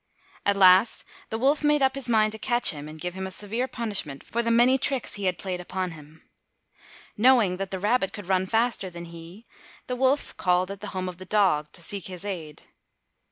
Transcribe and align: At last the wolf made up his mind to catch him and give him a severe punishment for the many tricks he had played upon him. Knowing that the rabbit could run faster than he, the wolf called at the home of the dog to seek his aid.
At 0.47 0.57
last 0.57 1.05
the 1.29 1.37
wolf 1.37 1.63
made 1.63 1.83
up 1.83 1.93
his 1.93 2.09
mind 2.09 2.31
to 2.31 2.39
catch 2.39 2.71
him 2.71 2.89
and 2.89 2.99
give 2.99 3.13
him 3.13 3.27
a 3.27 3.29
severe 3.29 3.67
punishment 3.67 4.23
for 4.23 4.41
the 4.41 4.49
many 4.49 4.79
tricks 4.79 5.13
he 5.13 5.25
had 5.25 5.37
played 5.37 5.61
upon 5.61 5.91
him. 5.91 6.27
Knowing 7.15 7.57
that 7.57 7.69
the 7.69 7.77
rabbit 7.77 8.11
could 8.11 8.25
run 8.25 8.47
faster 8.47 8.89
than 8.89 9.05
he, 9.05 9.45
the 9.85 9.95
wolf 9.95 10.35
called 10.37 10.71
at 10.71 10.79
the 10.79 10.87
home 10.97 11.07
of 11.07 11.19
the 11.19 11.25
dog 11.25 11.71
to 11.73 11.83
seek 11.83 12.07
his 12.07 12.25
aid. 12.25 12.63